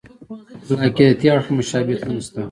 [0.67, 2.39] له عقیدتي اړخه مشابهتونه شته.